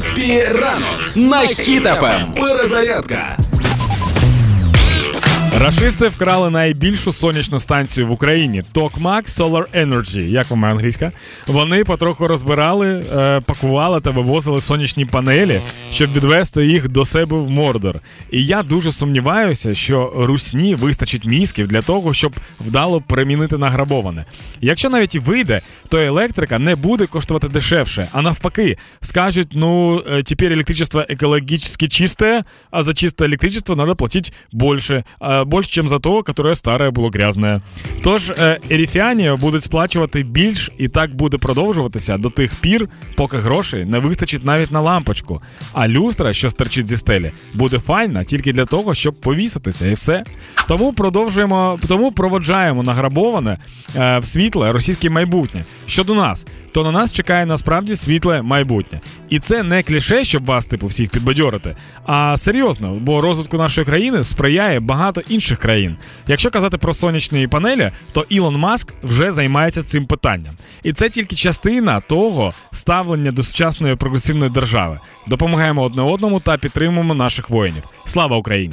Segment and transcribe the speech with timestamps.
[0.00, 2.34] Happy ранок на Хіт FM.
[2.34, 3.36] Перезарядка.
[5.60, 10.20] Рашисти вкрали найбільшу сонячну станцію в Україні Tokmak Solar Energy.
[10.20, 11.12] Як вам англійська?
[11.46, 15.60] Вони потроху розбирали, е, пакували та вивозили сонячні панелі,
[15.92, 18.00] щоб відвести їх до себе в Мордор.
[18.30, 24.24] І я дуже сумніваюся, що русні вистачить мізків для того, щоб вдало примінити награбоване.
[24.60, 30.22] Якщо навіть і вийде, то електрика не буде коштувати дешевше, а навпаки, скажуть: ну е,
[30.22, 35.04] тепер електричество екологічно чисте, а за чисте електричество треба платити більше.
[35.50, 37.60] Больше, чем за то, которое старое було грязне.
[38.02, 38.32] Тож
[38.70, 44.44] еріфіані будуть сплачувати більш, і так буде продовжуватися до тих пір, поки грошей не вистачить
[44.44, 45.42] навіть на лампочку.
[45.72, 50.24] А люстра, що стерчить зі стелі, буде файна тільки для того, щоб повіситися, і все.
[50.68, 53.58] Тому продовжуємо, тому проводжаємо награбоване
[53.96, 55.64] е, в світле російське майбутнє.
[55.86, 59.00] Щодо нас, то на нас чекає насправді світле майбутнє.
[59.28, 64.24] І це не кліше, щоб вас, типу, всіх підбадьорити, а серйозно, бо розвитку нашої країни
[64.24, 65.96] сприяє багато інших країн.
[66.26, 70.54] Якщо казати про сонячні панелі, то Ілон Маск вже займається цим питанням.
[70.82, 75.00] І це тільки частина того ставлення до сучасної прогресивної держави.
[75.26, 77.82] Допомагаємо одне одному та підтримуємо наших воїнів.
[78.04, 78.68] Слава Україні!